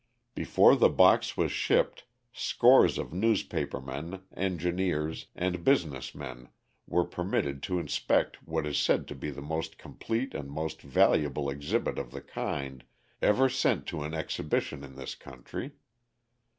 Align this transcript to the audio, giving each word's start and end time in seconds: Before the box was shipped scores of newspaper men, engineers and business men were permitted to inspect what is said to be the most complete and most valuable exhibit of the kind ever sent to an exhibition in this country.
Before 0.33 0.75
the 0.75 0.89
box 0.89 1.37
was 1.37 1.51
shipped 1.51 2.05
scores 2.33 2.97
of 2.97 3.13
newspaper 3.13 3.79
men, 3.79 4.23
engineers 4.35 5.27
and 5.35 5.63
business 5.63 6.15
men 6.15 6.49
were 6.87 7.03
permitted 7.05 7.61
to 7.61 7.77
inspect 7.77 8.41
what 8.41 8.65
is 8.65 8.79
said 8.79 9.07
to 9.09 9.13
be 9.15 9.29
the 9.29 9.43
most 9.43 9.77
complete 9.77 10.33
and 10.33 10.49
most 10.49 10.81
valuable 10.81 11.51
exhibit 11.51 11.99
of 11.99 12.09
the 12.09 12.21
kind 12.21 12.83
ever 13.21 13.47
sent 13.47 13.85
to 13.85 14.01
an 14.01 14.15
exhibition 14.15 14.83
in 14.83 14.95
this 14.95 15.13
country. 15.13 15.73